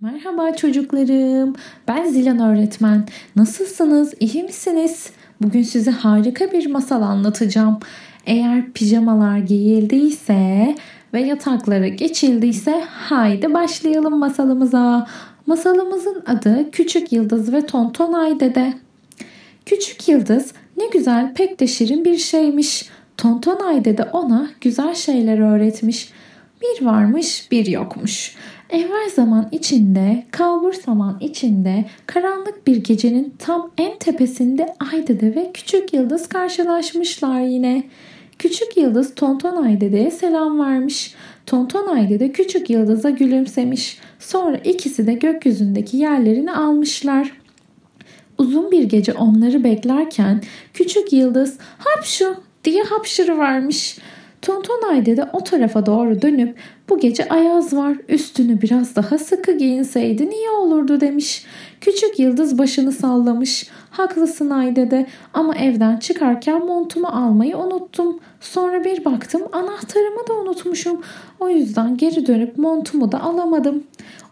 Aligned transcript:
Merhaba 0.00 0.56
çocuklarım. 0.56 1.54
Ben 1.88 2.04
Zilan 2.04 2.38
öğretmen. 2.38 3.06
Nasılsınız? 3.36 4.14
İyi 4.20 4.42
misiniz? 4.42 5.10
Bugün 5.42 5.62
size 5.62 5.90
harika 5.90 6.52
bir 6.52 6.66
masal 6.66 7.02
anlatacağım. 7.02 7.78
Eğer 8.26 8.72
pijamalar 8.72 9.38
giyildiyse 9.38 10.74
ve 11.14 11.20
yataklara 11.20 11.88
geçildiyse 11.88 12.84
haydi 12.88 13.54
başlayalım 13.54 14.18
masalımıza. 14.18 15.06
Masalımızın 15.46 16.22
adı 16.26 16.70
Küçük 16.70 17.12
Yıldız 17.12 17.52
ve 17.52 17.66
Tonton 17.66 18.12
Aydede. 18.12 18.74
Küçük 19.66 20.08
Yıldız 20.08 20.52
ne 20.76 20.86
güzel 20.86 21.34
pek 21.34 21.60
de 21.60 21.66
şirin 21.66 22.04
bir 22.04 22.16
şeymiş. 22.16 22.88
Tonton 23.16 23.60
Aydede 23.60 24.04
ona 24.04 24.48
güzel 24.60 24.94
şeyler 24.94 25.38
öğretmiş. 25.38 26.12
Bir 26.62 26.86
varmış 26.86 27.48
bir 27.50 27.66
yokmuş. 27.66 28.36
Evvel 28.70 29.10
zaman 29.14 29.48
içinde, 29.52 30.24
kalbur 30.30 30.72
zaman 30.72 31.18
içinde, 31.20 31.84
karanlık 32.06 32.66
bir 32.66 32.76
gecenin 32.76 33.34
tam 33.38 33.70
en 33.78 33.98
tepesinde 33.98 34.74
Aydede 34.92 35.34
ve 35.34 35.50
Küçük 35.54 35.92
Yıldız 35.92 36.28
karşılaşmışlar 36.28 37.40
yine. 37.40 37.82
Küçük 38.38 38.76
Yıldız 38.76 39.14
Tonton 39.14 39.62
Aydede'ye 39.62 40.10
selam 40.10 40.60
vermiş. 40.60 41.14
Tonton 41.46 41.86
Aydede 41.86 42.32
Küçük 42.32 42.70
Yıldız'a 42.70 43.10
gülümsemiş. 43.10 43.98
Sonra 44.18 44.56
ikisi 44.56 45.06
de 45.06 45.12
gökyüzündeki 45.12 45.96
yerlerini 45.96 46.52
almışlar. 46.52 47.32
Uzun 48.38 48.70
bir 48.70 48.82
gece 48.82 49.12
onları 49.12 49.64
beklerken 49.64 50.42
Küçük 50.74 51.12
Yıldız 51.12 51.58
hapşu 51.78 52.34
diye 52.64 52.82
hapşırı 52.82 53.38
vermiş. 53.38 53.98
Tonton 54.42 54.82
Ayde 54.90 55.16
de 55.16 55.24
o 55.32 55.44
tarafa 55.44 55.86
doğru 55.86 56.22
dönüp 56.22 56.56
bu 56.88 56.98
gece 56.98 57.28
ayaz 57.28 57.72
var 57.72 57.96
üstünü 58.08 58.62
biraz 58.62 58.96
daha 58.96 59.18
sıkı 59.18 59.52
giyinseydin 59.52 60.30
iyi 60.30 60.50
olurdu 60.50 61.00
demiş. 61.00 61.44
Küçük 61.80 62.18
yıldız 62.18 62.58
başını 62.58 62.92
sallamış. 62.92 63.66
Haklısın 63.90 64.50
Ayde 64.50 64.90
de 64.90 65.06
ama 65.34 65.56
evden 65.56 65.96
çıkarken 65.96 66.66
montumu 66.66 67.06
almayı 67.06 67.56
unuttum. 67.56 68.20
Sonra 68.40 68.84
bir 68.84 69.04
baktım 69.04 69.42
anahtarımı 69.52 70.28
da 70.28 70.34
unutmuşum. 70.34 71.02
O 71.40 71.48
yüzden 71.48 71.96
geri 71.96 72.26
dönüp 72.26 72.58
montumu 72.58 73.12
da 73.12 73.22
alamadım. 73.22 73.84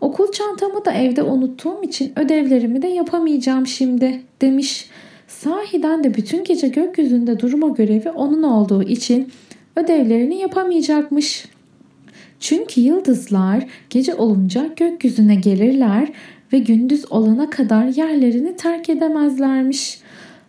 Okul 0.00 0.32
çantamı 0.32 0.84
da 0.84 0.92
evde 0.92 1.22
unuttuğum 1.22 1.82
için 1.82 2.12
ödevlerimi 2.16 2.82
de 2.82 2.88
yapamayacağım 2.88 3.66
şimdi 3.66 4.22
demiş. 4.40 4.88
Sahiden 5.28 6.04
de 6.04 6.14
bütün 6.14 6.44
gece 6.44 6.68
gökyüzünde 6.68 7.40
durma 7.40 7.68
görevi 7.68 8.10
onun 8.10 8.42
olduğu 8.42 8.82
için 8.82 9.32
ödevlerini 9.76 10.38
yapamayacakmış. 10.38 11.46
Çünkü 12.40 12.80
yıldızlar 12.80 13.64
gece 13.90 14.14
olunca 14.14 14.70
gökyüzüne 14.76 15.34
gelirler 15.34 16.12
ve 16.52 16.58
gündüz 16.58 17.12
olana 17.12 17.50
kadar 17.50 17.86
yerlerini 17.86 18.56
terk 18.56 18.88
edemezlermiş. 18.88 19.98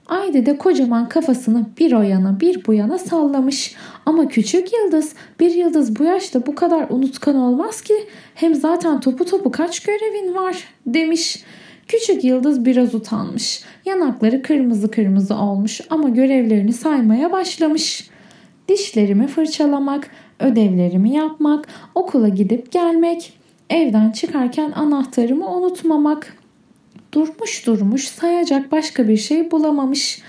Ayda 0.07 0.45
de 0.45 0.57
kocaman 0.57 1.09
kafasını 1.09 1.65
bir 1.79 1.93
o 1.93 2.01
yana 2.01 2.39
bir 2.39 2.65
bu 2.67 2.73
yana 2.73 2.97
sallamış. 2.97 3.75
Ama 4.05 4.27
küçük 4.27 4.73
yıldız 4.73 5.13
bir 5.39 5.51
yıldız 5.55 5.99
bu 5.99 6.03
yaşta 6.03 6.45
bu 6.45 6.55
kadar 6.55 6.89
unutkan 6.89 7.35
olmaz 7.35 7.81
ki. 7.81 7.93
Hem 8.35 8.55
zaten 8.55 8.99
topu 8.99 9.25
topu 9.25 9.51
kaç 9.51 9.79
görevin 9.79 10.35
var 10.35 10.63
demiş. 10.85 11.43
Küçük 11.87 12.23
yıldız 12.23 12.65
biraz 12.65 12.95
utanmış. 12.95 13.63
Yanakları 13.85 14.41
kırmızı 14.41 14.91
kırmızı 14.91 15.35
olmuş 15.35 15.81
ama 15.89 16.09
görevlerini 16.09 16.73
saymaya 16.73 17.31
başlamış. 17.31 18.09
Dişlerimi 18.67 19.27
fırçalamak, 19.27 20.11
ödevlerimi 20.39 21.13
yapmak, 21.13 21.67
okula 21.95 22.29
gidip 22.29 22.71
gelmek, 22.71 23.33
evden 23.69 24.11
çıkarken 24.11 24.71
anahtarımı 24.71 25.55
unutmamak. 25.55 26.37
Durmuş 27.11 27.67
durmuş 27.67 28.07
sayacak 28.07 28.71
başka 28.71 29.07
bir 29.07 29.17
şey 29.17 29.51
bulamamış. 29.51 30.21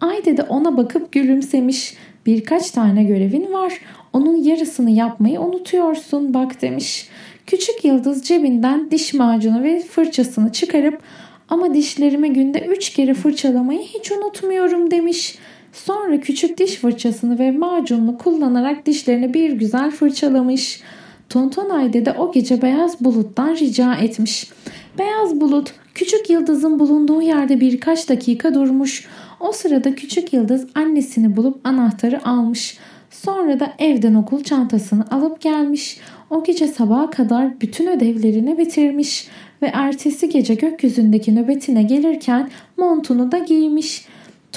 Ayde 0.00 0.36
de 0.36 0.42
ona 0.42 0.76
bakıp 0.76 1.12
gülümsemiş. 1.12 1.94
Birkaç 2.26 2.70
tane 2.70 3.04
görevin 3.04 3.52
var. 3.52 3.80
Onun 4.12 4.36
yarısını 4.36 4.90
yapmayı 4.90 5.40
unutuyorsun 5.40 6.34
bak 6.34 6.62
demiş. 6.62 7.08
Küçük 7.46 7.84
yıldız 7.84 8.22
cebinden 8.22 8.90
diş 8.90 9.14
macunu 9.14 9.62
ve 9.62 9.80
fırçasını 9.80 10.52
çıkarıp 10.52 11.02
ama 11.48 11.74
dişlerimi 11.74 12.32
günde 12.32 12.60
üç 12.60 12.90
kere 12.90 13.14
fırçalamayı 13.14 13.80
hiç 13.80 14.12
unutmuyorum 14.12 14.90
demiş. 14.90 15.38
Sonra 15.84 16.20
küçük 16.20 16.58
diş 16.58 16.74
fırçasını 16.74 17.38
ve 17.38 17.50
macununu 17.50 18.18
kullanarak 18.18 18.86
dişlerini 18.86 19.34
bir 19.34 19.52
güzel 19.52 19.90
fırçalamış. 19.90 20.80
Tonton 21.28 21.70
Ayde 21.70 22.04
de 22.04 22.12
o 22.12 22.32
gece 22.32 22.62
beyaz 22.62 23.00
buluttan 23.00 23.56
rica 23.56 23.94
etmiş. 23.94 24.50
Beyaz 24.98 25.40
bulut 25.40 25.72
küçük 25.94 26.30
yıldızın 26.30 26.78
bulunduğu 26.78 27.22
yerde 27.22 27.60
birkaç 27.60 28.08
dakika 28.08 28.54
durmuş. 28.54 29.08
O 29.40 29.52
sırada 29.52 29.94
küçük 29.94 30.32
yıldız 30.32 30.66
annesini 30.74 31.36
bulup 31.36 31.66
anahtarı 31.66 32.24
almış. 32.24 32.78
Sonra 33.10 33.60
da 33.60 33.72
evden 33.78 34.14
okul 34.14 34.42
çantasını 34.42 35.04
alıp 35.10 35.40
gelmiş. 35.40 36.00
O 36.30 36.44
gece 36.44 36.68
sabaha 36.68 37.10
kadar 37.10 37.60
bütün 37.60 37.86
ödevlerini 37.86 38.58
bitirmiş 38.58 39.28
ve 39.62 39.66
ertesi 39.66 40.28
gece 40.28 40.54
gökyüzündeki 40.54 41.36
nöbetine 41.36 41.82
gelirken 41.82 42.50
montunu 42.76 43.32
da 43.32 43.38
giymiş. 43.38 44.06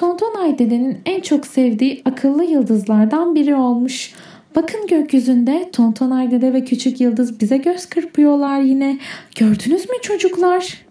Tonton 0.02 0.34
Aydede'nin 0.34 0.98
en 1.06 1.22
çok 1.22 1.48
sevdiği 1.48 2.02
akıllı 2.06 2.44
yıldızlardan 2.44 3.36
biri 3.36 3.56
olmuş. 3.56 4.14
Bakın 4.56 4.88
gökyüzünde 4.88 5.70
Tonton 5.74 6.12
Aydede 6.12 6.54
ve 6.54 6.64
Küçük 6.64 7.02
Yıldız 7.02 7.40
bize 7.40 7.58
göz 7.58 7.86
kırpıyorlar 7.86 8.62
yine. 8.62 9.00
Gördünüz 9.36 9.90
mü 9.90 9.96
çocuklar? 10.02 10.86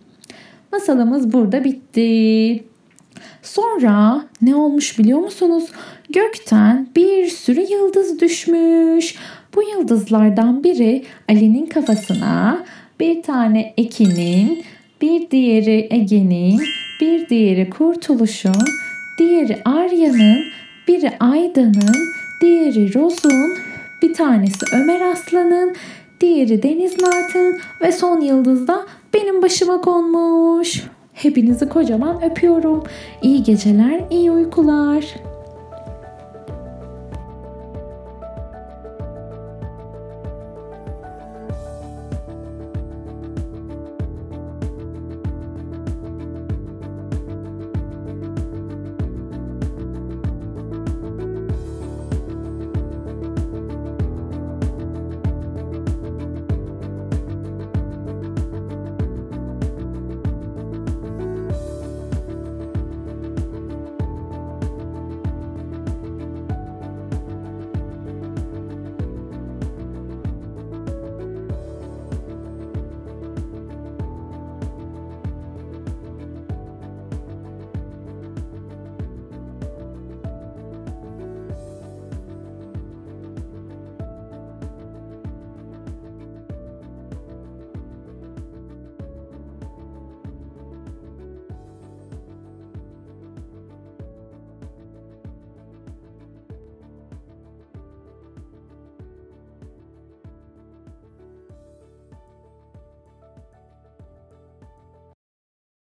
Masalımız 0.72 1.32
burada 1.32 1.64
bitti. 1.64 2.64
Sonra 3.42 4.24
ne 4.42 4.54
olmuş 4.54 4.98
biliyor 4.98 5.18
musunuz? 5.18 5.64
Gökten 6.10 6.88
bir 6.96 7.26
sürü 7.26 7.60
yıldız 7.60 8.20
düşmüş. 8.20 9.14
Bu 9.54 9.62
yıldızlardan 9.62 10.64
biri 10.64 11.04
Ali'nin 11.28 11.66
kafasına, 11.66 12.64
bir 13.00 13.22
tane 13.22 13.74
Ekin'in, 13.76 14.62
bir 15.02 15.30
diğeri 15.30 15.88
Ege'nin, 15.90 16.60
bir 17.00 17.28
diğeri 17.28 17.70
Kurtuluş'un, 17.70 18.64
diğeri 19.20 19.58
Arya'nın, 19.64 20.44
biri 20.88 21.12
Ayda'nın, 21.20 21.94
diğeri 22.40 22.94
Roz'un, 22.94 23.54
bir 24.02 24.14
tanesi 24.14 24.66
Ömer 24.74 25.00
Aslan'ın, 25.00 25.74
diğeri 26.20 26.62
Deniz 26.62 27.02
Mert'in 27.02 27.60
ve 27.82 27.92
son 27.92 28.20
yıldız 28.20 28.68
da 28.68 28.86
benim 29.14 29.42
başıma 29.42 29.80
konmuş. 29.80 30.84
Hepinizi 31.12 31.68
kocaman 31.68 32.22
öpüyorum. 32.24 32.84
İyi 33.22 33.42
geceler, 33.42 34.00
iyi 34.10 34.30
uykular. 34.30 35.04